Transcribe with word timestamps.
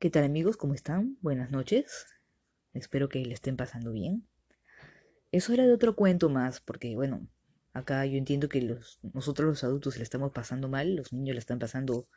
¿Qué 0.00 0.08
tal 0.08 0.24
amigos? 0.24 0.56
¿Cómo 0.56 0.72
están? 0.72 1.18
Buenas 1.20 1.50
noches. 1.50 2.06
Espero 2.72 3.10
que 3.10 3.22
le 3.22 3.34
estén 3.34 3.58
pasando 3.58 3.92
bien. 3.92 4.26
Es 5.30 5.50
hora 5.50 5.66
de 5.66 5.74
otro 5.74 5.94
cuento 5.94 6.30
más, 6.30 6.58
porque 6.58 6.94
bueno, 6.96 7.28
acá 7.74 8.06
yo 8.06 8.16
entiendo 8.16 8.48
que 8.48 8.78
nosotros 9.12 9.46
los 9.46 9.62
adultos 9.62 9.98
le 9.98 10.02
estamos 10.02 10.32
pasando 10.32 10.70
mal, 10.70 10.96
los 10.96 11.12
niños 11.12 11.34
le 11.34 11.40
están 11.40 11.58
pasando 11.58 12.08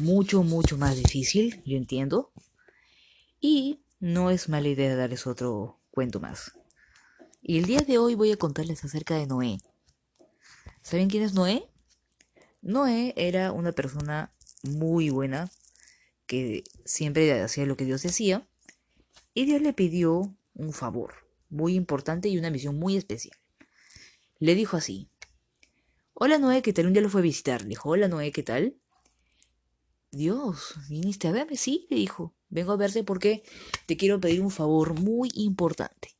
mucho, 0.00 0.44
mucho 0.44 0.78
más 0.78 0.94
difícil, 0.94 1.60
yo 1.66 1.76
entiendo. 1.76 2.30
Y 3.40 3.82
no 3.98 4.30
es 4.30 4.48
mala 4.48 4.68
idea 4.68 4.94
darles 4.94 5.26
otro 5.26 5.80
cuento 5.90 6.20
más. 6.20 6.52
Y 7.42 7.58
el 7.58 7.64
día 7.64 7.80
de 7.80 7.98
hoy 7.98 8.14
voy 8.14 8.30
a 8.30 8.36
contarles 8.36 8.84
acerca 8.84 9.16
de 9.16 9.26
Noé. 9.26 9.58
¿Saben 10.82 11.10
quién 11.10 11.24
es 11.24 11.34
Noé? 11.34 11.68
Noé 12.60 13.12
era 13.16 13.50
una 13.50 13.72
persona 13.72 14.32
muy 14.62 15.10
buena, 15.10 15.50
que 16.32 16.64
siempre 16.86 17.42
hacía 17.42 17.66
lo 17.66 17.76
que 17.76 17.84
Dios 17.84 18.02
decía, 18.02 18.48
y 19.34 19.44
Dios 19.44 19.60
le 19.60 19.74
pidió 19.74 20.34
un 20.54 20.72
favor 20.72 21.28
muy 21.50 21.74
importante 21.74 22.30
y 22.30 22.38
una 22.38 22.48
misión 22.48 22.78
muy 22.78 22.96
especial. 22.96 23.36
Le 24.38 24.54
dijo 24.54 24.78
así, 24.78 25.10
Hola 26.14 26.38
Noé, 26.38 26.62
¿qué 26.62 26.72
tal? 26.72 26.86
Un 26.86 26.94
día 26.94 27.02
lo 27.02 27.10
fue 27.10 27.20
a 27.20 27.22
visitar. 27.22 27.60
Le 27.60 27.68
dijo, 27.68 27.90
Hola 27.90 28.08
Noé, 28.08 28.32
¿qué 28.32 28.42
tal? 28.42 28.78
Dios, 30.10 30.76
¿viniste 30.88 31.28
a 31.28 31.32
verme? 31.32 31.58
Sí, 31.58 31.86
le 31.90 31.96
dijo, 31.98 32.32
vengo 32.48 32.72
a 32.72 32.76
verte 32.76 33.04
porque 33.04 33.42
te 33.84 33.98
quiero 33.98 34.18
pedir 34.18 34.40
un 34.40 34.50
favor 34.50 34.98
muy 34.98 35.30
importante. 35.34 36.16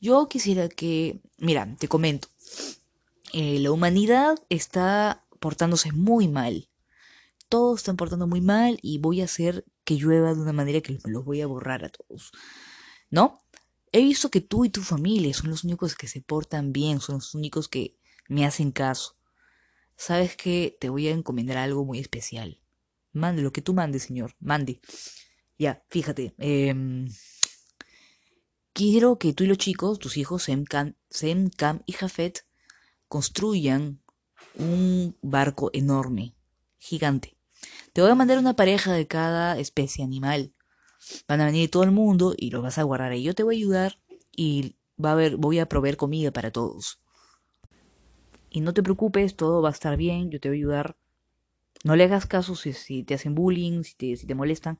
Yo 0.00 0.28
quisiera 0.28 0.70
que, 0.70 1.20
mira, 1.36 1.76
te 1.78 1.88
comento, 1.88 2.28
eh, 3.34 3.58
la 3.58 3.70
humanidad 3.70 4.38
está 4.48 5.26
portándose 5.40 5.92
muy 5.92 6.26
mal 6.26 6.70
todos 7.48 7.80
están 7.80 7.96
portando 7.96 8.26
muy 8.26 8.40
mal 8.40 8.78
y 8.82 8.98
voy 8.98 9.20
a 9.20 9.24
hacer 9.24 9.64
que 9.84 9.96
llueva 9.96 10.34
de 10.34 10.40
una 10.40 10.52
manera 10.52 10.80
que 10.80 10.98
los 11.04 11.24
voy 11.24 11.40
a 11.40 11.46
borrar 11.46 11.84
a 11.84 11.88
todos. 11.88 12.32
¿No? 13.10 13.40
He 13.92 14.02
visto 14.02 14.30
que 14.30 14.40
tú 14.40 14.64
y 14.64 14.70
tu 14.70 14.82
familia 14.82 15.32
son 15.32 15.50
los 15.50 15.64
únicos 15.64 15.94
que 15.94 16.08
se 16.08 16.20
portan 16.20 16.72
bien, 16.72 17.00
son 17.00 17.16
los 17.16 17.34
únicos 17.34 17.68
que 17.68 17.96
me 18.28 18.44
hacen 18.44 18.72
caso. 18.72 19.16
Sabes 19.96 20.36
que 20.36 20.76
te 20.80 20.88
voy 20.88 21.08
a 21.08 21.12
encomendar 21.12 21.56
algo 21.56 21.84
muy 21.84 21.98
especial. 21.98 22.60
Mande 23.12 23.42
lo 23.42 23.52
que 23.52 23.62
tú 23.62 23.72
mandes, 23.72 24.02
señor, 24.02 24.36
mande. 24.40 24.80
Ya, 25.58 25.82
fíjate. 25.88 26.34
Em, 26.36 27.08
quiero 28.74 29.18
que 29.18 29.32
tú 29.32 29.44
y 29.44 29.46
los 29.46 29.58
chicos, 29.58 29.98
tus 29.98 30.18
hijos, 30.18 30.42
Sem, 30.42 30.64
Sem, 31.08 31.48
Cam 31.48 31.82
y 31.86 31.92
Jafet, 31.92 32.46
construyan 33.08 34.02
un 34.58 35.16
barco 35.22 35.70
enorme, 35.72 36.36
gigante. 36.76 37.35
Te 37.96 38.02
voy 38.02 38.10
a 38.10 38.14
mandar 38.14 38.36
una 38.36 38.54
pareja 38.54 38.92
de 38.92 39.06
cada 39.06 39.58
especie 39.58 40.04
animal. 40.04 40.52
Van 41.26 41.40
a 41.40 41.46
venir 41.46 41.70
todo 41.70 41.82
el 41.82 41.92
mundo 41.92 42.34
y 42.36 42.50
los 42.50 42.62
vas 42.62 42.76
a 42.76 42.82
guardar 42.82 43.12
ahí. 43.12 43.22
Yo 43.22 43.34
te 43.34 43.42
voy 43.42 43.54
a 43.54 43.58
ayudar 43.58 43.98
y 44.36 44.76
va 45.02 45.12
a 45.12 45.30
voy 45.34 45.60
a 45.60 45.66
proveer 45.66 45.96
comida 45.96 46.30
para 46.30 46.50
todos. 46.50 47.00
Y 48.50 48.60
no 48.60 48.74
te 48.74 48.82
preocupes, 48.82 49.34
todo 49.34 49.62
va 49.62 49.70
a 49.70 49.72
estar 49.72 49.96
bien, 49.96 50.30
yo 50.30 50.38
te 50.40 50.50
voy 50.50 50.58
a 50.58 50.60
ayudar. 50.60 50.96
No 51.84 51.96
le 51.96 52.04
hagas 52.04 52.26
caso 52.26 52.54
si, 52.54 53.02
te 53.02 53.14
hacen 53.14 53.34
bullying, 53.34 53.82
si 53.82 53.94
te, 53.94 54.34
molestan, 54.34 54.76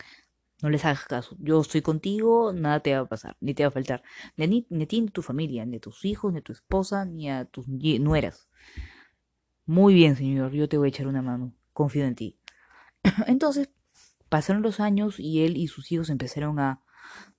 no 0.61 0.69
les 0.69 0.84
hagas 0.84 1.05
caso. 1.05 1.39
Yo 1.39 1.62
estoy 1.62 1.81
contigo, 1.81 2.53
nada 2.53 2.81
te 2.81 2.92
va 2.92 3.00
a 3.00 3.09
pasar, 3.09 3.39
ni 3.41 3.55
te 3.55 3.62
va 3.62 3.69
a 3.69 3.72
faltar. 3.72 4.03
Ni, 4.37 4.67
ni 4.69 4.84
a 4.84 4.87
ti, 4.87 5.00
ni 5.00 5.09
a 5.09 5.11
tu 5.11 5.22
familia, 5.22 5.64
ni 5.64 5.78
a 5.78 5.81
tus 5.81 6.05
hijos, 6.05 6.34
ni 6.34 6.41
a 6.41 6.42
tu 6.42 6.53
esposa, 6.53 7.06
ni 7.06 7.31
a 7.31 7.47
tus 7.47 7.67
nueras. 7.67 8.50
Muy 9.64 9.94
bien, 9.94 10.17
señor, 10.17 10.53
yo 10.53 10.69
te 10.69 10.77
voy 10.77 10.89
a 10.89 10.91
echar 10.91 11.06
una 11.06 11.22
mano. 11.22 11.55
Confío 11.72 12.05
en 12.05 12.14
ti. 12.14 12.39
Entonces, 13.27 13.71
pasaron 14.29 14.62
los 14.62 14.81
años 14.81 15.19
y 15.19 15.45
él 15.45 15.57
y 15.57 15.69
sus 15.69 15.91
hijos 15.93 16.11
empezaron 16.11 16.59
a, 16.59 16.83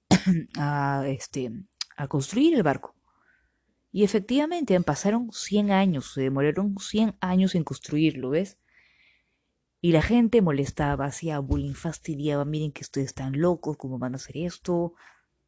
a, 0.57 1.03
este, 1.07 1.51
a 1.95 2.07
construir 2.07 2.55
el 2.55 2.63
barco. 2.63 2.95
Y 3.91 4.03
efectivamente, 4.03 4.79
pasaron 4.81 5.29
100 5.31 5.71
años, 5.71 6.13
se 6.13 6.21
demoraron 6.21 6.75
100 6.77 7.15
años 7.19 7.55
en 7.55 7.63
construirlo, 7.63 8.29
¿ves? 8.31 8.57
Y 9.81 9.91
la 9.91 10.01
gente 10.01 10.41
molestaba, 10.41 11.05
hacía 11.05 11.39
bullying, 11.39 11.73
fastidiaba, 11.73 12.45
miren 12.45 12.71
que 12.71 12.81
ustedes 12.81 13.07
están 13.07 13.39
locos, 13.39 13.77
¿cómo 13.77 13.97
van 13.97 14.13
a 14.13 14.17
hacer 14.17 14.37
esto? 14.37 14.93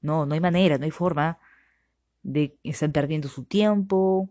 No, 0.02 0.25
no 0.25 0.34
hay 0.34 0.40
manera, 0.40 0.78
no 0.78 0.85
hay 0.85 0.91
forma 0.91 1.40
de 2.24 2.58
estar 2.63 2.91
perdiendo 2.91 3.28
su 3.28 3.44
tiempo. 3.44 4.29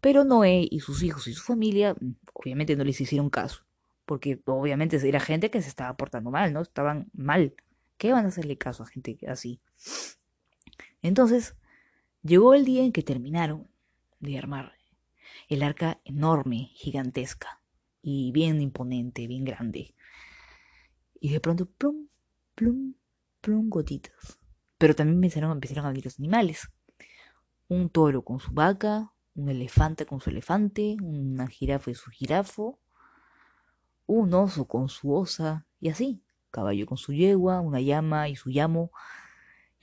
Pero 0.00 0.24
Noé 0.24 0.66
y 0.68 0.80
sus 0.80 1.02
hijos 1.02 1.26
y 1.28 1.34
su 1.34 1.42
familia, 1.42 1.94
obviamente 2.32 2.74
no 2.74 2.84
les 2.84 3.00
hicieron 3.00 3.30
caso 3.30 3.64
porque 4.04 4.40
obviamente 4.46 4.96
era 5.08 5.20
gente 5.20 5.50
que 5.50 5.62
se 5.62 5.68
estaba 5.68 5.96
portando 5.96 6.30
mal, 6.30 6.52
¿no? 6.52 6.60
Estaban 6.60 7.10
mal. 7.12 7.54
¿Qué 7.96 8.12
van 8.12 8.24
a 8.24 8.28
hacerle 8.28 8.58
caso 8.58 8.82
a 8.82 8.86
gente 8.86 9.18
así? 9.28 9.60
Entonces, 11.02 11.56
llegó 12.22 12.54
el 12.54 12.64
día 12.64 12.84
en 12.84 12.92
que 12.92 13.02
terminaron 13.02 13.68
de 14.20 14.38
armar 14.38 14.72
el 15.48 15.62
arca 15.62 16.00
enorme, 16.04 16.70
gigantesca 16.74 17.60
y 18.00 18.32
bien 18.32 18.60
imponente, 18.60 19.26
bien 19.26 19.44
grande. 19.44 19.94
Y 21.20 21.30
de 21.30 21.40
pronto, 21.40 21.66
plum, 21.66 22.08
plum, 22.54 22.94
plum, 23.40 23.68
gotitas. 23.68 24.38
Pero 24.78 24.94
también 24.94 25.16
empezaron, 25.16 25.50
a 25.52 25.88
venir 25.88 26.04
los 26.04 26.18
animales. 26.18 26.68
Un 27.68 27.88
toro 27.90 28.22
con 28.22 28.40
su 28.40 28.52
vaca, 28.52 29.12
un 29.34 29.48
elefante 29.48 30.06
con 30.06 30.20
su 30.20 30.30
elefante, 30.30 30.96
una 31.00 31.46
jirafa 31.46 31.90
y 31.90 31.94
su 31.94 32.10
jirafo, 32.10 32.80
un 34.06 34.34
oso 34.34 34.66
con 34.66 34.88
su 34.88 35.12
osa, 35.14 35.66
y 35.80 35.88
así, 35.88 36.22
caballo 36.50 36.86
con 36.86 36.98
su 36.98 37.12
yegua, 37.12 37.60
una 37.60 37.80
llama 37.80 38.28
y 38.28 38.36
su 38.36 38.50
llamo, 38.50 38.92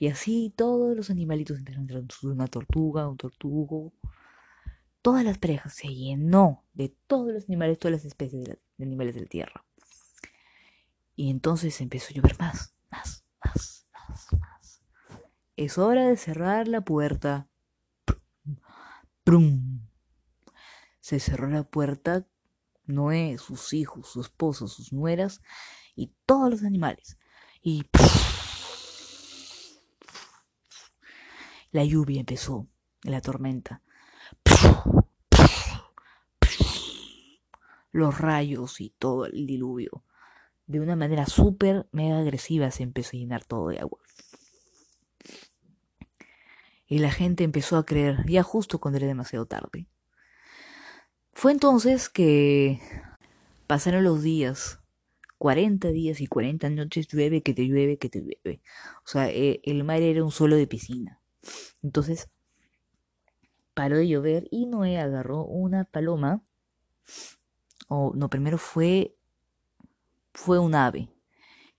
y 0.00 0.08
así 0.08 0.52
todos 0.56 0.96
los 0.96 1.10
animalitos 1.10 1.58
empezaron 1.58 1.90
a 1.90 2.00
entrar, 2.00 2.32
una 2.32 2.46
tortuga, 2.46 3.06
un 3.06 3.18
tortugo. 3.18 3.92
Todas 5.02 5.24
las 5.24 5.36
parejas 5.36 5.74
se 5.74 5.94
llenó 5.94 6.64
de 6.72 6.96
todos 7.06 7.34
los 7.34 7.44
animales, 7.44 7.78
todas 7.78 7.92
las 7.98 8.04
especies 8.06 8.44
de, 8.46 8.58
animales 8.82 9.14
de 9.14 9.20
la 9.20 9.26
tierra. 9.26 9.64
Y 11.16 11.28
entonces 11.28 11.78
empezó 11.82 12.12
a 12.12 12.14
llover 12.14 12.38
más, 12.38 12.74
más, 12.90 13.26
más, 13.44 13.86
más, 13.92 14.32
más. 14.40 14.82
Es 15.56 15.76
hora 15.76 16.08
de 16.08 16.16
cerrar 16.16 16.66
la 16.66 16.80
puerta. 16.80 17.50
¡Prum! 19.22 19.82
Se 21.00 21.20
cerró 21.20 21.50
la 21.50 21.64
puerta 21.64 22.26
Noé, 22.90 23.38
sus 23.38 23.72
hijos, 23.72 24.08
su 24.08 24.20
esposo, 24.20 24.68
sus 24.68 24.92
nueras 24.92 25.40
y 25.94 26.12
todos 26.26 26.50
los 26.50 26.62
animales. 26.62 27.18
Y 27.62 27.84
la 31.72 31.84
lluvia 31.84 32.20
empezó, 32.20 32.66
la 33.02 33.20
tormenta. 33.20 33.82
Los 37.92 38.18
rayos 38.18 38.80
y 38.80 38.90
todo 38.90 39.26
el 39.26 39.46
diluvio. 39.46 40.04
De 40.66 40.80
una 40.80 40.94
manera 40.96 41.26
súper 41.26 41.88
mega 41.92 42.18
agresiva 42.18 42.70
se 42.70 42.84
empezó 42.84 43.16
a 43.16 43.20
llenar 43.20 43.44
todo 43.44 43.68
de 43.68 43.80
agua. 43.80 43.98
Y 46.86 46.98
la 46.98 47.10
gente 47.10 47.44
empezó 47.44 47.76
a 47.76 47.86
creer, 47.86 48.24
ya 48.26 48.42
justo 48.42 48.80
cuando 48.80 48.98
era 48.98 49.06
demasiado 49.06 49.46
tarde. 49.46 49.86
Fue 51.40 51.52
entonces 51.52 52.10
que 52.10 52.82
pasaron 53.66 54.04
los 54.04 54.22
días, 54.22 54.78
40 55.38 55.88
días 55.88 56.20
y 56.20 56.26
40 56.26 56.68
noches, 56.68 57.08
llueve, 57.08 57.42
que 57.42 57.54
te 57.54 57.66
llueve, 57.66 57.96
que 57.96 58.10
te 58.10 58.20
llueve. 58.20 58.60
O 59.06 59.08
sea, 59.08 59.30
e, 59.30 59.62
el 59.64 59.82
mar 59.82 60.02
era 60.02 60.22
un 60.22 60.32
suelo 60.32 60.56
de 60.56 60.66
piscina. 60.66 61.18
Entonces, 61.82 62.28
paró 63.72 63.96
de 63.96 64.08
llover 64.08 64.48
y 64.50 64.66
Noé 64.66 64.98
agarró 64.98 65.46
una 65.46 65.84
paloma. 65.84 66.42
O 67.88 68.12
no, 68.14 68.28
primero 68.28 68.58
fue 68.58 69.16
fue 70.34 70.58
un 70.58 70.74
ave 70.74 71.08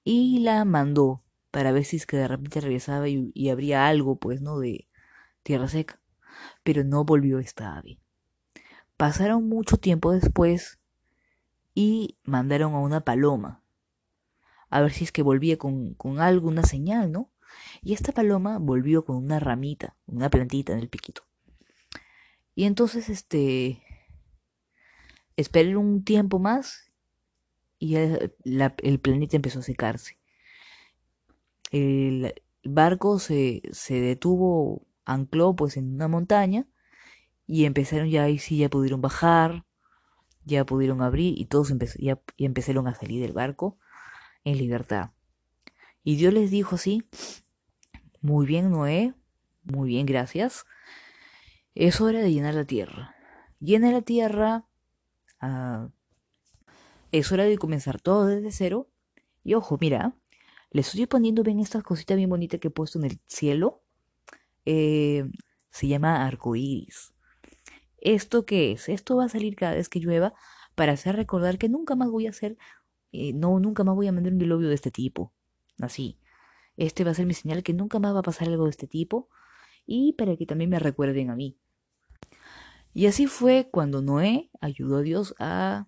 y 0.03 0.39
la 0.39 0.65
mandó 0.65 1.24
para 1.51 1.71
ver 1.71 1.86
si 1.86 1.97
es 1.97 2.07
que 2.07 2.18
de 2.18 2.27
repente 2.27 2.62
regresaba 2.62 3.09
y, 3.09 3.31
y 3.36 3.50
habría 3.50 3.88
algo, 3.88 4.18
pues, 4.18 4.41
¿no? 4.41 4.57
De 4.57 4.88
tierra 5.44 5.68
seca. 5.68 6.01
Pero 6.63 6.83
no 6.83 7.06
volvió 7.06 7.38
esta 7.38 7.77
ave. 7.77 8.00
Pasaron 9.01 9.50
mucho 9.50 9.77
tiempo 9.77 10.12
después 10.12 10.77
y 11.74 12.19
mandaron 12.24 12.75
a 12.75 12.80
una 12.81 13.01
paloma 13.01 13.63
a 14.69 14.80
ver 14.80 14.92
si 14.92 15.06
es 15.06 15.12
que 15.12 15.24
volvía 15.24 15.57
con, 15.57 15.95
con 15.95 16.19
algo, 16.19 16.48
una 16.48 16.62
señal, 16.62 17.12
¿no? 17.12 17.31
Y 17.81 17.94
esta 17.94 18.12
paloma 18.12 18.59
volvió 18.59 19.03
con 19.03 19.15
una 19.15 19.39
ramita, 19.39 19.95
una 20.06 20.30
plantita 20.30 20.74
en 20.74 20.77
el 20.77 20.88
piquito. 20.88 21.24
Y 22.53 22.65
entonces, 22.65 23.09
este, 23.09 23.81
esperé 25.36 25.75
un 25.75 26.03
tiempo 26.03 26.38
más 26.38 26.92
y 27.80 27.95
el, 27.95 28.36
el 28.83 29.00
planeta 29.00 29.36
empezó 29.36 29.62
a 29.62 29.63
secarse. 29.63 30.19
El 31.71 32.36
barco 32.63 33.18
se, 33.18 33.63
se 33.71 34.00
detuvo, 34.00 34.86
ancló 35.06 35.56
pues 35.56 35.75
en 35.75 35.92
una 35.92 36.07
montaña 36.07 36.68
y 37.51 37.65
empezaron 37.65 38.09
ya 38.09 38.24
ahí 38.24 38.39
sí, 38.39 38.59
ya 38.59 38.69
pudieron 38.69 39.01
bajar, 39.01 39.65
ya 40.45 40.65
pudieron 40.65 41.01
abrir 41.01 41.38
y 41.38 41.48
todos 41.48 41.74
ya, 42.00 42.18
empezaron 42.38 42.88
a 42.88 42.95
salir 42.95 43.21
del 43.21 43.33
barco 43.33 43.77
en 44.45 44.57
libertad. 44.57 45.12
Y 46.01 46.15
Dios 46.15 46.33
les 46.33 46.50
dijo 46.50 46.75
así, 46.75 47.03
muy 48.21 48.45
bien 48.45 48.71
Noé, 48.71 49.15
muy 49.63 49.89
bien, 49.89 50.06
gracias. 50.06 50.65
Es 51.75 52.00
hora 52.00 52.21
de 52.21 52.31
llenar 52.31 52.53
la 52.53 52.63
tierra. 52.63 53.15
Llena 53.59 53.92
la 53.92 54.01
tierra. 54.01 54.65
Ah, 55.42 55.89
es 57.12 57.33
hora 57.33 57.44
de 57.44 57.57
comenzar 57.57 58.00
todo 58.00 58.27
desde 58.27 58.53
cero. 58.53 58.88
Y 59.44 59.56
ojo, 59.56 59.77
mira, 59.77 60.15
le 60.69 60.80
estoy 60.80 61.06
poniendo 61.06 61.44
bien 61.44 61.59
estas 61.59 61.83
cositas 61.83 62.15
bien 62.15 62.30
bonitas 62.30 62.62
que 62.62 62.69
he 62.69 62.71
puesto 62.71 62.98
en 62.98 63.03
el 63.03 63.19
cielo. 63.27 63.83
Eh, 64.63 65.30
se 65.69 65.89
llama 65.89 66.25
arcoíris. 66.25 67.12
¿Esto 68.01 68.45
qué 68.45 68.74
es? 68.74 68.89
Esto 68.89 69.15
va 69.15 69.25
a 69.25 69.30
salir 69.30 69.56
cada 69.56 69.75
vez 69.75 69.88
que 69.88 70.00
llueva 70.00 70.33
para 70.75 70.94
hacer 70.94 71.15
recordar 71.15 71.57
que 71.57 71.69
nunca 71.69 71.95
más 71.95 72.09
voy 72.09 72.27
a 72.27 72.31
hacer, 72.31 72.57
eh, 73.12 73.33
no, 73.33 73.59
nunca 73.59 73.83
más 73.83 73.95
voy 73.95 74.07
a 74.07 74.12
mandar 74.12 74.33
un 74.33 74.39
diluvio 74.39 74.69
de 74.69 74.75
este 74.75 74.92
tipo. 74.92 75.31
Así. 75.80 76.18
Este 76.77 77.03
va 77.03 77.12
a 77.12 77.13
ser 77.13 77.25
mi 77.25 77.33
señal 77.33 77.63
que 77.63 77.74
nunca 77.74 78.00
más 78.00 78.15
va 78.15 78.19
a 78.19 78.24
pasar 78.24 78.48
algo 78.48 78.65
de 78.65 78.71
este 78.71 78.88
tipo 78.88 79.30
y 79.86 80.13
para 80.13 80.36
que 80.36 80.45
también 80.45 80.69
me 80.69 80.80
recuerden 80.80 81.30
a 81.30 81.36
mí. 81.36 81.57
Y 82.94 83.06
así 83.06 83.27
fue 83.27 83.69
cuando 83.71 84.01
Noé 84.01 84.50
ayudó 84.59 84.98
a 84.98 85.01
Dios 85.01 85.36
a 85.39 85.88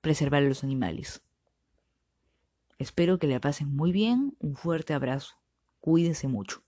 preservar 0.00 0.42
a 0.42 0.48
los 0.48 0.64
animales. 0.64 1.22
Espero 2.78 3.18
que 3.18 3.26
le 3.26 3.40
pasen 3.40 3.74
muy 3.74 3.90
bien. 3.92 4.36
Un 4.38 4.54
fuerte 4.54 4.94
abrazo. 4.94 5.36
Cuídense 5.80 6.28
mucho. 6.28 6.65